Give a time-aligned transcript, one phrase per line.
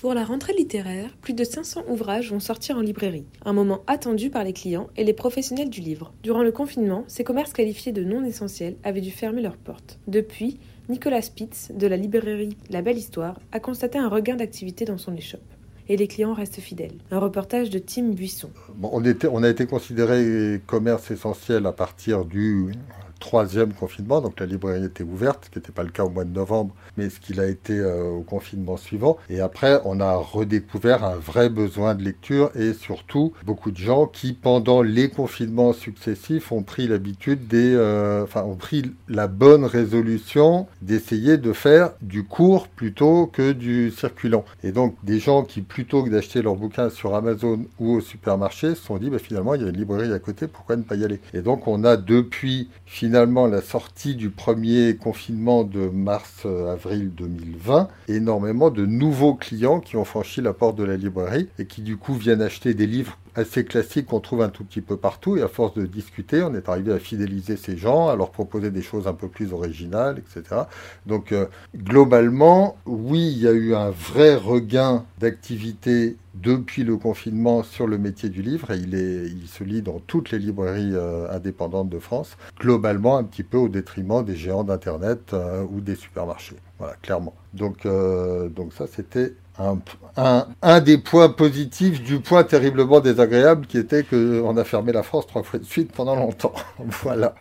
[0.00, 4.30] Pour la rentrée littéraire, plus de 500 ouvrages vont sortir en librairie, un moment attendu
[4.30, 6.12] par les clients et les professionnels du livre.
[6.22, 9.98] Durant le confinement, ces commerces qualifiés de non essentiels avaient dû fermer leurs portes.
[10.06, 14.98] Depuis, Nicolas Spitz, de la librairie La Belle Histoire, a constaté un regain d'activité dans
[14.98, 15.42] son échoppe.
[15.88, 16.98] Et les clients restent fidèles.
[17.10, 18.50] Un reportage de Tim Buisson.
[18.80, 22.72] On a été considéré commerce essentiel à partir du
[23.18, 26.24] troisième confinement, donc la librairie était ouverte, ce qui n'était pas le cas au mois
[26.24, 29.18] de novembre, mais ce qu'il a été euh, au confinement suivant.
[29.28, 34.06] Et après, on a redécouvert un vrai besoin de lecture et surtout beaucoup de gens
[34.06, 39.64] qui, pendant les confinements successifs, ont pris l'habitude des, euh, enfin, ont pris la bonne
[39.64, 44.44] résolution d'essayer de faire du court plutôt que du circulant.
[44.62, 48.74] Et donc, des gens qui, plutôt que d'acheter leurs bouquins sur Amazon ou au supermarché,
[48.74, 50.96] se sont dit, bah, finalement, il y a une librairie à côté, pourquoi ne pas
[50.96, 51.20] y aller?
[51.34, 58.70] Et donc, on a depuis finalement la sortie du premier confinement de mars-avril 2020, énormément
[58.70, 62.14] de nouveaux clients qui ont franchi la porte de la librairie et qui du coup
[62.14, 65.36] viennent acheter des livres assez classiques qu'on trouve un tout petit peu partout.
[65.36, 68.70] Et à force de discuter, on est arrivé à fidéliser ces gens, à leur proposer
[68.70, 70.62] des choses un peu plus originales, etc.
[71.06, 77.62] Donc euh, globalement, oui, il y a eu un vrai regain d'activité depuis le confinement
[77.62, 81.88] sur le métier du livre et il, se lit dans toutes les librairies euh, indépendantes
[81.88, 86.56] de France, globalement un petit peu au détriment des géants d'Internet euh, ou des supermarchés.
[86.78, 87.34] Voilà, clairement.
[87.54, 89.78] Donc, donc ça, c'était un,
[90.16, 95.02] un, un, des points positifs du point terriblement désagréable qui était qu'on a fermé la
[95.02, 96.54] France trois fois de suite pendant longtemps.
[97.02, 97.34] voilà.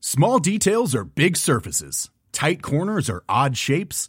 [0.00, 2.10] Small details are big surfaces.
[2.32, 4.08] Tight corners are odd shapes.